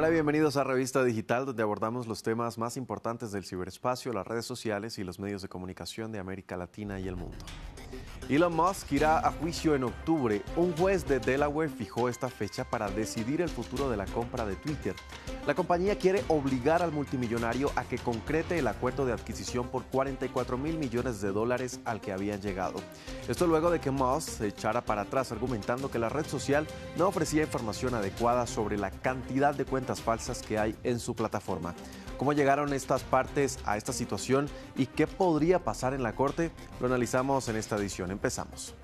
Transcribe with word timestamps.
Hola, 0.00 0.08
bienvenidos 0.08 0.56
a 0.56 0.64
Revista 0.64 1.04
Digital, 1.04 1.44
donde 1.44 1.62
abordamos 1.62 2.06
los 2.06 2.22
temas 2.22 2.56
más 2.56 2.78
importantes 2.78 3.32
del 3.32 3.44
ciberespacio, 3.44 4.14
las 4.14 4.26
redes 4.26 4.46
sociales 4.46 4.98
y 4.98 5.04
los 5.04 5.18
medios 5.18 5.42
de 5.42 5.50
comunicación 5.50 6.10
de 6.10 6.18
América 6.18 6.56
Latina 6.56 6.98
y 6.98 7.06
el 7.06 7.16
mundo. 7.16 7.36
Elon 8.28 8.54
Musk 8.54 8.92
irá 8.92 9.18
a 9.18 9.32
juicio 9.32 9.74
en 9.74 9.82
octubre. 9.82 10.42
Un 10.54 10.76
juez 10.76 11.04
de 11.04 11.18
Delaware 11.18 11.68
fijó 11.68 12.08
esta 12.08 12.28
fecha 12.28 12.62
para 12.62 12.88
decidir 12.88 13.40
el 13.40 13.48
futuro 13.48 13.90
de 13.90 13.96
la 13.96 14.06
compra 14.06 14.46
de 14.46 14.54
Twitter. 14.54 14.94
La 15.48 15.54
compañía 15.54 15.98
quiere 15.98 16.22
obligar 16.28 16.80
al 16.80 16.92
multimillonario 16.92 17.72
a 17.74 17.82
que 17.82 17.98
concrete 17.98 18.56
el 18.56 18.68
acuerdo 18.68 19.04
de 19.04 19.12
adquisición 19.12 19.68
por 19.68 19.84
44 19.86 20.56
mil 20.56 20.78
millones 20.78 21.20
de 21.20 21.32
dólares 21.32 21.80
al 21.84 22.00
que 22.00 22.12
habían 22.12 22.40
llegado. 22.40 22.80
Esto 23.26 23.48
luego 23.48 23.68
de 23.68 23.80
que 23.80 23.90
Musk 23.90 24.28
se 24.28 24.46
echara 24.46 24.80
para 24.80 25.02
atrás 25.02 25.32
argumentando 25.32 25.90
que 25.90 25.98
la 25.98 26.08
red 26.08 26.24
social 26.24 26.68
no 26.96 27.08
ofrecía 27.08 27.42
información 27.42 27.94
adecuada 27.94 28.46
sobre 28.46 28.78
la 28.78 28.92
cantidad 28.92 29.56
de 29.56 29.64
cuentas 29.64 30.00
falsas 30.00 30.40
que 30.42 30.56
hay 30.56 30.76
en 30.84 31.00
su 31.00 31.16
plataforma. 31.16 31.74
¿Cómo 32.20 32.34
llegaron 32.34 32.74
estas 32.74 33.02
partes 33.02 33.58
a 33.64 33.78
esta 33.78 33.94
situación 33.94 34.46
y 34.76 34.84
qué 34.84 35.06
podría 35.06 35.64
pasar 35.64 35.94
en 35.94 36.02
la 36.02 36.14
Corte? 36.14 36.50
Lo 36.78 36.86
analizamos 36.86 37.48
en 37.48 37.56
esta 37.56 37.76
edición. 37.76 38.10
Empezamos. 38.10 38.74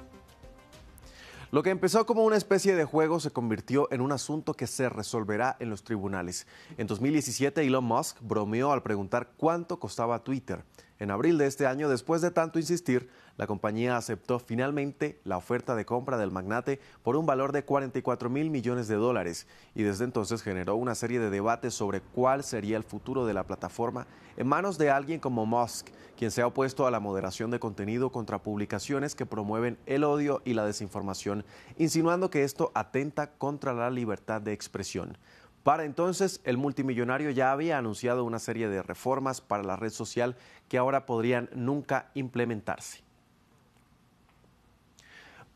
Lo 1.50 1.62
que 1.62 1.68
empezó 1.68 2.06
como 2.06 2.24
una 2.24 2.38
especie 2.38 2.74
de 2.74 2.86
juego 2.86 3.20
se 3.20 3.32
convirtió 3.32 3.92
en 3.92 4.00
un 4.00 4.12
asunto 4.12 4.54
que 4.54 4.66
se 4.66 4.88
resolverá 4.88 5.54
en 5.60 5.68
los 5.68 5.84
tribunales. 5.84 6.46
En 6.78 6.86
2017, 6.86 7.60
Elon 7.60 7.84
Musk 7.84 8.16
bromeó 8.22 8.72
al 8.72 8.82
preguntar 8.82 9.32
cuánto 9.36 9.78
costaba 9.78 10.24
Twitter. 10.24 10.64
En 10.98 11.10
abril 11.10 11.36
de 11.36 11.46
este 11.46 11.66
año, 11.66 11.90
después 11.90 12.22
de 12.22 12.30
tanto 12.30 12.58
insistir, 12.58 13.10
la 13.36 13.46
compañía 13.46 13.98
aceptó 13.98 14.38
finalmente 14.38 15.20
la 15.24 15.36
oferta 15.36 15.74
de 15.74 15.84
compra 15.84 16.16
del 16.16 16.30
magnate 16.30 16.80
por 17.02 17.16
un 17.16 17.26
valor 17.26 17.52
de 17.52 17.64
44 17.64 18.30
mil 18.30 18.48
millones 18.48 18.88
de 18.88 18.94
dólares 18.94 19.46
y 19.74 19.82
desde 19.82 20.04
entonces 20.04 20.42
generó 20.42 20.76
una 20.76 20.94
serie 20.94 21.20
de 21.20 21.28
debates 21.28 21.74
sobre 21.74 22.00
cuál 22.00 22.44
sería 22.44 22.78
el 22.78 22.82
futuro 22.82 23.26
de 23.26 23.34
la 23.34 23.44
plataforma 23.44 24.06
en 24.38 24.46
manos 24.46 24.78
de 24.78 24.90
alguien 24.90 25.20
como 25.20 25.44
Musk, 25.44 25.88
quien 26.16 26.30
se 26.30 26.40
ha 26.40 26.46
opuesto 26.46 26.86
a 26.86 26.90
la 26.90 27.00
moderación 27.00 27.50
de 27.50 27.60
contenido 27.60 28.10
contra 28.10 28.42
publicaciones 28.42 29.14
que 29.14 29.26
promueven 29.26 29.78
el 29.84 30.02
odio 30.02 30.40
y 30.46 30.54
la 30.54 30.64
desinformación, 30.64 31.44
insinuando 31.76 32.30
que 32.30 32.42
esto 32.42 32.72
atenta 32.74 33.32
contra 33.32 33.74
la 33.74 33.90
libertad 33.90 34.40
de 34.40 34.54
expresión. 34.54 35.18
Para 35.66 35.82
entonces, 35.82 36.40
el 36.44 36.58
multimillonario 36.58 37.30
ya 37.30 37.50
había 37.50 37.76
anunciado 37.76 38.22
una 38.22 38.38
serie 38.38 38.68
de 38.68 38.84
reformas 38.84 39.40
para 39.40 39.64
la 39.64 39.74
red 39.74 39.90
social 39.90 40.36
que 40.68 40.78
ahora 40.78 41.06
podrían 41.06 41.50
nunca 41.56 42.12
implementarse. 42.14 43.05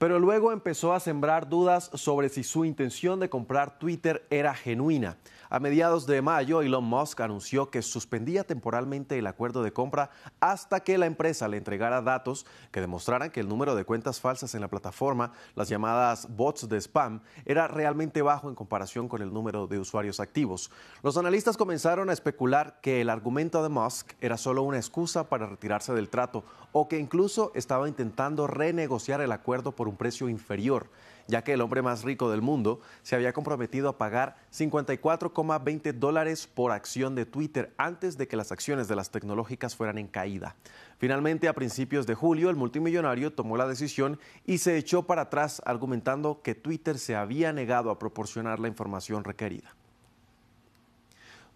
Pero 0.01 0.19
luego 0.19 0.51
empezó 0.51 0.95
a 0.95 1.01
sembrar 1.01 1.51
dudas 1.51 1.91
sobre 1.93 2.31
si 2.31 2.43
su 2.43 2.65
intención 2.65 3.21
de 3.21 3.29
comprar 3.29 3.79
Twitter 3.79 4.27
era 4.31 4.55
genuina. 4.55 5.19
A 5.51 5.61
mediados 5.61 6.07
de 6.07 6.23
mayo, 6.23 6.63
Elon 6.63 6.85
Musk 6.85 7.21
anunció 7.21 7.71
que 7.71 7.83
suspendía 7.83 8.45
temporalmente 8.45 9.19
el 9.19 9.27
acuerdo 9.27 9.63
de 9.63 9.75
compra 9.75 10.09
hasta 10.39 10.81
que 10.81 10.97
la 10.97 11.05
empresa 11.05 11.49
le 11.49 11.59
entregara 11.59 12.01
datos 12.01 12.47
que 12.71 12.81
demostraran 12.81 13.31
que 13.31 13.41
el 13.41 13.49
número 13.49 13.75
de 13.75 13.85
cuentas 13.85 14.21
falsas 14.21 14.55
en 14.55 14.63
la 14.63 14.69
plataforma, 14.69 15.33
las 15.55 15.69
llamadas 15.69 16.35
bots 16.35 16.67
de 16.67 16.81
spam, 16.81 17.21
era 17.45 17.69
realmente 17.69 18.23
bajo 18.23 18.49
en 18.49 18.55
comparación 18.55 19.07
con 19.07 19.21
el 19.21 19.35
número 19.35 19.67
de 19.67 19.81
usuarios 19.81 20.19
activos. 20.19 20.71
Los 21.03 21.19
analistas 21.19 21.59
comenzaron 21.59 22.09
a 22.09 22.15
especular 22.15 22.81
que 22.81 23.03
el 23.03 23.11
argumento 23.11 23.63
de 23.63 23.69
Musk 23.69 24.13
era 24.23 24.39
solo 24.39 24.63
una 24.63 24.79
excusa 24.79 25.29
para 25.29 25.47
retirarse 25.47 25.93
del 25.93 26.09
trato 26.09 26.43
o 26.73 26.89
que 26.89 26.99
incluso 26.99 27.53
estaba 27.55 27.87
intentando 27.87 28.47
renegociar 28.47 29.21
el 29.21 29.33
acuerdo 29.33 29.73
por 29.73 29.90
un 29.91 29.97
precio 29.97 30.29
inferior 30.29 30.89
ya 31.31 31.43
que 31.43 31.55
el 31.55 31.61
hombre 31.63 31.81
más 31.81 32.03
rico 32.03 32.31
del 32.31 32.43
mundo 32.43 32.81
se 33.03 33.15
había 33.15 33.33
comprometido 33.33 33.89
a 33.89 33.97
pagar 33.97 34.37
54,20 34.53 35.93
dólares 35.95 36.47
por 36.47 36.73
acción 36.73 37.15
de 37.15 37.25
Twitter 37.25 37.73
antes 37.79 38.19
de 38.19 38.29
que 38.29 38.37
las 38.37 38.53
acciones 38.53 38.89
de 38.89 38.97
las 38.97 39.11
tecnológicas 39.11 39.77
fueran 39.77 39.99
en 39.99 40.09
caída. 40.09 40.57
Finalmente, 40.99 41.49
a 41.49 41.55
principios 41.55 42.07
de 42.07 42.15
julio, 42.15 42.51
el 42.51 42.57
multimillonario 42.57 43.33
tomó 43.33 43.57
la 43.57 43.67
decisión 43.69 44.19
y 44.45 44.59
se 44.59 44.77
echó 44.77 45.07
para 45.07 45.23
atrás 45.23 45.63
argumentando 45.65 46.43
que 46.43 46.55
Twitter 46.55 46.99
se 46.99 47.17
había 47.17 47.53
negado 47.53 47.91
a 47.91 47.99
proporcionar 47.99 48.59
la 48.59 48.69
información 48.69 49.25
requerida. 49.25 49.75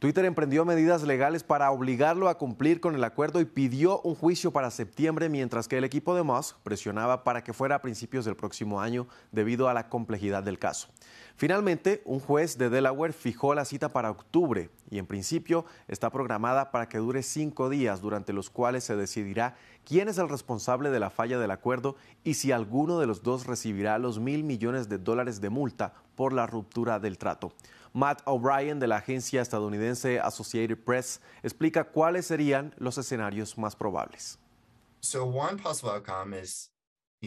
Twitter 0.05 0.27
emprendió 0.27 0.67
medidas 0.67 1.03
legales 1.03 1.45
para 1.45 1.71
obligarlo 1.71 2.29
a 2.29 2.37
cumplir 2.37 2.79
con 2.79 2.95
el 2.95 3.03
acuerdo 3.05 3.41
y 3.41 3.47
pidió 3.47 4.03
un 4.03 4.15
juicio 4.15 4.51
para 4.51 4.71
septiembre, 4.71 5.31
mientras 5.31 5.67
que 5.67 5.79
el 5.79 5.85
equipo 5.85 6.15
de 6.15 6.23
Musk 6.23 6.59
presionaba 6.59 7.25
para 7.25 7.43
que 7.43 7.55
fuera 7.55 7.77
a 7.77 7.81
principios 7.81 8.27
del 8.27 8.37
próximo 8.37 8.83
año 8.83 9.07
debido 9.33 9.67
a 9.67 9.73
la 9.73 9.89
complejidad 9.89 10.43
del 10.43 10.59
caso. 10.59 10.89
Finalmente, 11.37 12.03
un 12.05 12.21
juez 12.21 12.59
de 12.59 12.69
Delaware 12.69 13.15
fijó 13.15 13.55
la 13.55 13.65
cita 13.65 13.95
para 13.95 14.11
octubre 14.11 14.69
y 14.91 14.99
en 14.99 15.07
principio 15.07 15.65
está 15.89 16.11
programada 16.11 16.71
para 16.71 16.87
que 16.87 16.99
dure 16.99 17.23
cinco 17.23 17.71
días, 17.71 18.03
durante 18.03 18.35
los 18.35 18.51
cuales 18.51 18.85
se 18.85 18.97
decidirá 18.97 19.57
quién 19.87 20.11
es 20.11 20.19
el 20.19 20.29
responsable 20.29 20.91
de 20.91 21.01
la 21.01 21.09
falla 21.09 21.39
del 21.39 21.51
acuerdo 21.51 21.97
y 22.25 22.35
si 22.35 22.53
alguno 22.53 23.01
de 23.01 23.07
los 23.07 23.23
dos 23.23 23.47
recibirá 23.47 23.97
los 23.97 24.19
mil 24.19 24.45
millones 24.45 24.91
de 24.91 24.99
dólares 24.99 25.41
de 25.41 25.49
multa 25.49 25.95
por 26.15 26.35
la 26.35 26.47
ruptura 26.47 27.01
del 27.01 27.17
trato. 27.17 27.55
Matt 27.95 28.23
O'Brien 28.27 28.81
de 28.81 28.89
la 28.89 28.97
agencia 28.97 29.41
estadounidense 29.41 30.19
Associated 30.19 30.77
Press 30.85 31.21
explica 31.45 31.85
cuáles 31.85 32.27
serían 32.27 32.75
los 32.77 32.99
escenarios 32.99 33.57
más 33.57 33.77
probables. 33.77 34.41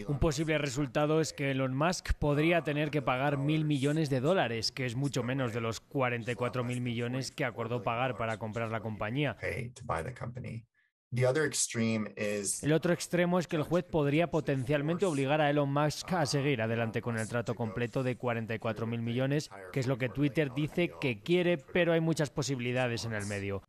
Un 0.05 0.19
posible 0.19 0.57
resultado 0.57 1.21
es 1.21 1.31
que 1.31 1.51
Elon 1.51 1.73
Musk 1.73 2.13
podría 2.19 2.63
tener 2.63 2.91
que 2.91 3.01
pagar 3.01 3.37
mil 3.37 3.63
millones 3.63 4.09
de 4.09 4.19
dólares, 4.19 4.73
que 4.73 4.85
es 4.85 4.97
mucho 4.97 5.23
menos 5.23 5.53
de 5.53 5.61
los 5.61 5.79
44 5.79 6.65
mil 6.65 6.81
millones 6.81 7.31
que 7.31 7.45
acordó 7.45 7.81
pagar 7.81 8.17
para 8.17 8.37
comprar 8.37 8.69
la 8.69 8.81
compañía. 8.81 9.37
El 12.63 12.73
otro 12.73 12.91
extremo 12.91 13.39
es 13.39 13.47
que 13.47 13.55
el 13.55 13.63
juez 13.63 13.85
podría 13.85 14.29
potencialmente 14.29 15.05
obligar 15.05 15.39
a 15.39 15.49
Elon 15.49 15.71
Musk 15.71 16.11
a 16.11 16.25
seguir 16.25 16.61
adelante 16.61 17.01
con 17.01 17.17
el 17.17 17.27
trato 17.29 17.55
completo 17.55 18.03
de 18.03 18.17
44 18.17 18.85
mil 18.87 19.01
millones, 19.01 19.49
que 19.71 19.79
es 19.79 19.87
lo 19.87 19.97
que 19.97 20.09
Twitter 20.09 20.51
dice 20.53 20.91
que 20.99 21.21
quiere, 21.21 21.57
pero 21.57 21.93
hay 21.93 22.01
muchas 22.01 22.29
posibilidades 22.29 23.05
en 23.05 23.13
el 23.13 23.25
medio. 23.25 23.63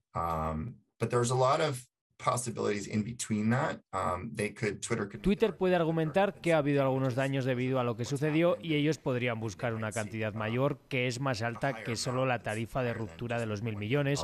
Twitter 5.19 5.56
puede 5.56 5.77
argumentar 5.77 6.34
que 6.41 6.53
ha 6.53 6.59
habido 6.59 6.82
algunos 6.82 7.15
daños 7.15 7.44
debido 7.44 7.78
a 7.78 7.84
lo 7.84 7.97
que 7.97 8.04
sucedió 8.04 8.59
y 8.60 8.75
ellos 8.75 8.98
podrían 8.98 9.38
buscar 9.38 9.75
una 9.75 9.93
cantidad 9.93 10.34
mayor 10.34 10.81
que 10.88 11.06
es 11.06 11.21
más 11.21 11.43
alta 11.43 11.84
que 11.84 11.94
solo 11.94 12.27
la 12.27 12.43
tarifa 12.43 12.82
de 12.82 12.93
ruptura 12.93 13.38
de 13.38 13.47
los 13.47 13.62
mil 13.62 13.77
millones. 13.77 14.21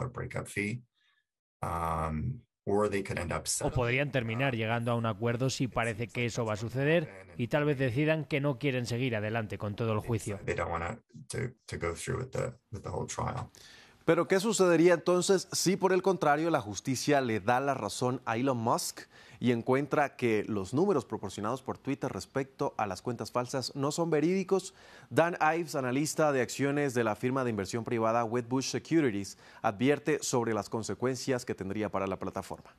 O 2.66 3.70
podrían 3.70 4.10
terminar 4.10 4.54
llegando 4.54 4.92
a 4.92 4.94
un 4.94 5.04
acuerdo 5.04 5.50
si 5.50 5.69
parece 5.69 6.08
que 6.08 6.25
eso 6.25 6.47
va 6.47 6.54
a 6.54 6.56
suceder 6.56 7.26
y 7.36 7.48
tal 7.48 7.64
vez 7.66 7.78
decidan 7.78 8.25
que 8.25 8.41
no 8.41 8.58
quieren 8.58 8.86
seguir 8.86 9.16
adelante 9.16 9.58
con 9.58 9.75
todo 9.75 9.92
el 9.92 10.00
juicio. 10.00 10.38
Pero 14.06 14.28
¿qué 14.28 14.41
sucedería 14.41 14.94
entonces 14.94 15.48
si 15.53 15.76
por 15.76 15.92
el 15.92 16.03
contrario 16.03 16.50
la 16.50 16.60
justicia 16.60 17.20
le 17.20 17.41
da 17.41 17.60
la 17.60 17.74
razón 17.74 18.20
a 18.24 18.36
Elon 18.36 18.58
Musk 18.58 19.00
y 19.44 19.53
encuentra 19.53 20.16
que 20.16 20.43
los 20.49 20.72
números 20.72 21.05
proporcionados 21.05 21.60
por 21.60 21.77
Twitter 21.77 22.10
respecto 22.10 22.72
a 22.78 22.87
las 22.87 23.03
cuentas 23.03 23.31
falsas 23.31 23.77
no 23.77 23.93
son 23.93 24.09
verídicos? 24.09 24.72
Dan 25.10 25.37
Ives, 25.38 25.75
analista 25.75 26.32
de 26.32 26.41
acciones 26.41 26.94
de 26.94 27.05
la 27.05 27.15
firma 27.15 27.44
de 27.44 27.50
inversión 27.50 27.84
privada 27.84 28.25
Wedbush 28.25 28.71
Securities, 28.71 29.37
advierte 29.60 30.21
sobre 30.22 30.54
las 30.54 30.71
consecuencias 30.71 31.44
que 31.44 31.54
tendría 31.54 31.91
para 31.91 32.06
la 32.06 32.19
plataforma. 32.19 32.75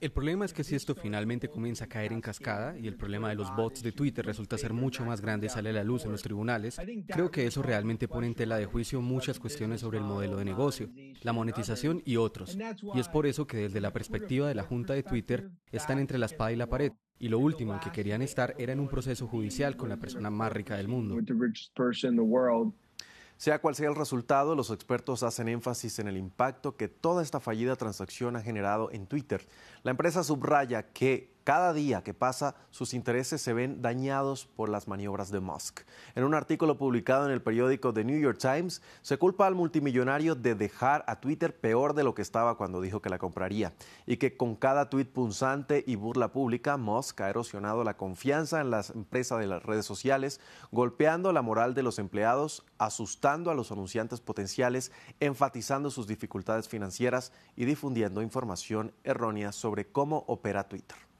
El 0.00 0.12
problema 0.12 0.44
es 0.44 0.52
que 0.52 0.64
si 0.64 0.74
esto 0.74 0.94
finalmente 0.94 1.48
comienza 1.48 1.86
a 1.86 1.88
caer 1.88 2.12
en 2.12 2.20
cascada 2.20 2.78
y 2.78 2.86
el 2.86 2.94
problema 2.94 3.30
de 3.30 3.36
los 3.36 3.54
bots 3.56 3.82
de 3.82 3.90
Twitter 3.92 4.24
resulta 4.24 4.58
ser 4.58 4.74
mucho 4.74 5.04
más 5.04 5.22
grande 5.22 5.46
y 5.46 5.48
sale 5.48 5.70
a 5.70 5.72
la 5.72 5.82
luz 5.84 6.04
en 6.04 6.12
los 6.12 6.22
tribunales, 6.22 6.78
creo 7.08 7.30
que 7.30 7.46
eso 7.46 7.62
realmente 7.62 8.06
pone 8.06 8.26
en 8.26 8.34
tela 8.34 8.56
de 8.56 8.66
juicio 8.66 9.00
muchas 9.00 9.38
cuestiones 9.38 9.80
sobre 9.80 9.98
el 9.98 10.04
modelo 10.04 10.36
de 10.36 10.44
negocio, 10.44 10.90
la 11.22 11.32
monetización 11.32 12.02
y 12.04 12.16
otros. 12.16 12.56
Y 12.94 13.00
es 13.00 13.08
por 13.08 13.26
eso 13.26 13.46
que 13.46 13.56
desde 13.56 13.80
la 13.80 13.92
perspectiva 13.92 14.46
de 14.48 14.54
la 14.54 14.62
Junta 14.62 14.92
de 14.92 15.02
Twitter 15.02 15.50
están 15.70 15.98
entre 15.98 16.18
la 16.18 16.26
espada 16.26 16.52
y 16.52 16.56
la 16.56 16.68
pared. 16.68 16.92
Y 17.18 17.28
lo 17.28 17.38
último 17.38 17.72
en 17.72 17.80
que 17.80 17.92
querían 17.92 18.20
estar 18.20 18.54
era 18.58 18.72
en 18.72 18.80
un 18.80 18.88
proceso 18.88 19.28
judicial 19.28 19.76
con 19.76 19.88
la 19.88 19.96
persona 19.96 20.28
más 20.28 20.52
rica 20.52 20.76
del 20.76 20.88
mundo. 20.88 21.16
Sea 23.36 23.60
cual 23.60 23.74
sea 23.74 23.88
el 23.88 23.96
resultado, 23.96 24.54
los 24.54 24.70
expertos 24.70 25.22
hacen 25.22 25.48
énfasis 25.48 25.98
en 25.98 26.08
el 26.08 26.16
impacto 26.16 26.76
que 26.76 26.88
toda 26.88 27.22
esta 27.22 27.40
fallida 27.40 27.76
transacción 27.76 28.36
ha 28.36 28.40
generado 28.42 28.90
en 28.92 29.06
Twitter. 29.06 29.46
La 29.82 29.90
empresa 29.90 30.22
subraya 30.22 30.92
que 30.92 31.31
Cada 31.44 31.72
día 31.72 32.04
que 32.04 32.14
pasa, 32.14 32.54
sus 32.70 32.94
intereses 32.94 33.42
se 33.42 33.52
ven 33.52 33.82
dañados 33.82 34.46
por 34.46 34.68
las 34.68 34.86
maniobras 34.86 35.32
de 35.32 35.40
Musk. 35.40 35.80
En 36.14 36.22
un 36.22 36.34
artículo 36.34 36.78
publicado 36.78 37.26
en 37.26 37.32
el 37.32 37.42
periódico 37.42 37.92
The 37.92 38.04
New 38.04 38.20
York 38.20 38.38
Times, 38.38 38.80
se 39.02 39.18
culpa 39.18 39.48
al 39.48 39.56
multimillonario 39.56 40.36
de 40.36 40.54
dejar 40.54 41.04
a 41.08 41.18
Twitter 41.18 41.58
peor 41.58 41.94
de 41.94 42.04
lo 42.04 42.14
que 42.14 42.22
estaba 42.22 42.56
cuando 42.56 42.80
dijo 42.80 43.02
que 43.02 43.10
la 43.10 43.18
compraría, 43.18 43.72
y 44.06 44.18
que 44.18 44.36
con 44.36 44.54
cada 44.54 44.88
tuit 44.88 45.08
punzante 45.08 45.82
y 45.84 45.96
burla 45.96 46.30
pública, 46.30 46.76
Musk 46.76 47.22
ha 47.22 47.30
erosionado 47.30 47.82
la 47.82 47.96
confianza 47.96 48.60
en 48.60 48.70
las 48.70 48.90
empresas 48.90 49.40
de 49.40 49.48
las 49.48 49.64
redes 49.64 49.84
sociales, 49.84 50.40
golpeando 50.70 51.32
la 51.32 51.42
moral 51.42 51.74
de 51.74 51.82
los 51.82 51.98
empleados, 51.98 52.64
asustando 52.78 53.50
a 53.50 53.54
los 53.54 53.72
anunciantes 53.72 54.20
potenciales, 54.20 54.92
enfatizando 55.18 55.90
sus 55.90 56.06
dificultades 56.06 56.68
financieras 56.68 57.32
y 57.56 57.64
difundiendo 57.64 58.22
información 58.22 58.92
errónea 59.02 59.50
sobre 59.50 59.90
cómo 59.90 60.22
opera 60.28 60.68
Twitter. 60.68 61.11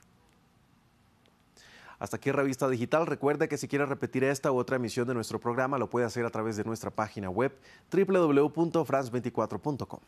Hasta 2.03 2.17
aquí 2.17 2.33
Revista 2.33 2.69
Digital. 2.69 3.07
Recuerde 3.07 3.47
que 3.47 3.57
si 3.57 3.69
quiere 3.69 3.87
repetir 3.87 4.25
esta 4.25 4.51
u 4.51 4.57
otra 4.57 4.75
emisión 4.75 5.07
de 5.07 5.15
nuestro 5.15 5.39
programa, 5.39 5.79
lo 5.79 5.89
puede 5.89 6.05
hacer 6.05 6.27
a 6.27 6.31
través 6.31 6.57
de 6.57 6.65
nuestra 6.65 6.91
página 6.91 7.31
web 7.31 7.57
www.france24.com. 7.93 10.01